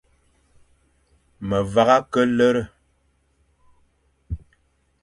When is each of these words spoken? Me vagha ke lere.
Me 1.47 1.59
vagha 1.73 1.97
ke 2.13 2.21
lere. 2.37 2.63